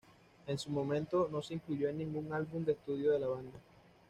[0.47, 3.59] En su momento, no se incluyó en ningún álbum de estudio de la banda.